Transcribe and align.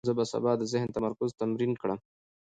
زه 0.09 0.13
به 0.17 0.23
سبا 0.31 0.51
د 0.57 0.63
ذهن 0.73 0.87
تمرکز 0.97 1.29
تمرین 1.41 1.71
کړم. 1.81 1.99